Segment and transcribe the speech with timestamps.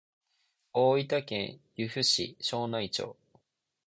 [0.73, 3.15] 大分県由布市庄内町